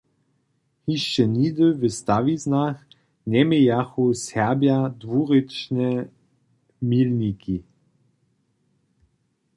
[0.85, 2.79] Hišće nihdy w stawiznach
[3.31, 5.89] njemějachu Serbja dwurěčne
[6.89, 7.57] milniki.